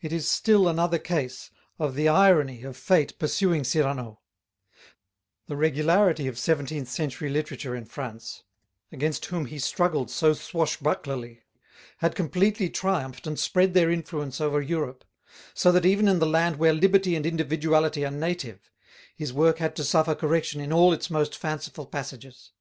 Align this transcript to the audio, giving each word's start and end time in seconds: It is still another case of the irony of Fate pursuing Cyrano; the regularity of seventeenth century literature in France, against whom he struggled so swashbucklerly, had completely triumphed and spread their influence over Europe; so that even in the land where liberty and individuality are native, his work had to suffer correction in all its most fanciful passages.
It 0.00 0.14
is 0.14 0.30
still 0.30 0.66
another 0.66 0.98
case 0.98 1.50
of 1.78 1.94
the 1.94 2.08
irony 2.08 2.62
of 2.62 2.74
Fate 2.74 3.18
pursuing 3.18 3.64
Cyrano; 3.64 4.20
the 5.46 5.56
regularity 5.58 6.26
of 6.26 6.38
seventeenth 6.38 6.88
century 6.88 7.28
literature 7.28 7.76
in 7.76 7.84
France, 7.84 8.44
against 8.90 9.26
whom 9.26 9.44
he 9.44 9.58
struggled 9.58 10.10
so 10.10 10.32
swashbucklerly, 10.32 11.42
had 11.98 12.14
completely 12.14 12.70
triumphed 12.70 13.26
and 13.26 13.38
spread 13.38 13.74
their 13.74 13.90
influence 13.90 14.40
over 14.40 14.62
Europe; 14.62 15.04
so 15.52 15.70
that 15.70 15.84
even 15.84 16.08
in 16.08 16.18
the 16.18 16.24
land 16.24 16.56
where 16.56 16.72
liberty 16.72 17.14
and 17.14 17.26
individuality 17.26 18.06
are 18.06 18.10
native, 18.10 18.70
his 19.14 19.34
work 19.34 19.58
had 19.58 19.76
to 19.76 19.84
suffer 19.84 20.14
correction 20.14 20.62
in 20.62 20.72
all 20.72 20.94
its 20.94 21.10
most 21.10 21.36
fanciful 21.36 21.84
passages. 21.84 22.52